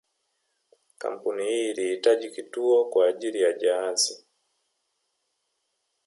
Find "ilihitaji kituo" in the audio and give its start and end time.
1.69-2.85